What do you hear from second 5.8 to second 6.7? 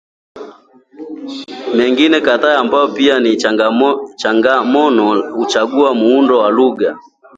muundo wa